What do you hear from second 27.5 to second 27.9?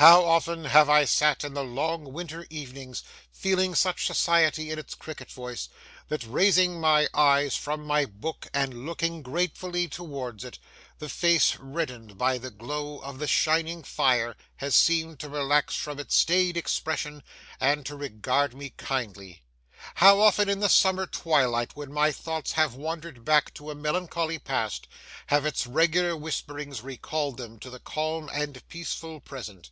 to the